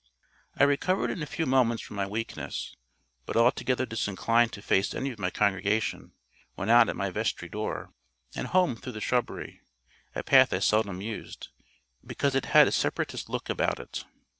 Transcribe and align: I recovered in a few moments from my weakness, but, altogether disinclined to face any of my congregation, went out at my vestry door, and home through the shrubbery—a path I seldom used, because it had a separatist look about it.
I 0.55 0.63
recovered 0.63 1.11
in 1.11 1.21
a 1.21 1.27
few 1.27 1.45
moments 1.45 1.83
from 1.83 1.95
my 1.95 2.07
weakness, 2.07 2.75
but, 3.27 3.37
altogether 3.37 3.85
disinclined 3.85 4.51
to 4.53 4.61
face 4.63 4.95
any 4.95 5.11
of 5.11 5.19
my 5.19 5.29
congregation, 5.29 6.13
went 6.55 6.71
out 6.71 6.89
at 6.89 6.95
my 6.95 7.11
vestry 7.11 7.47
door, 7.47 7.93
and 8.33 8.47
home 8.47 8.75
through 8.75 8.93
the 8.93 8.99
shrubbery—a 8.99 10.23
path 10.23 10.53
I 10.53 10.57
seldom 10.57 11.01
used, 11.01 11.49
because 12.03 12.33
it 12.33 12.45
had 12.45 12.67
a 12.67 12.71
separatist 12.71 13.29
look 13.29 13.47
about 13.47 13.79
it. 13.79 14.03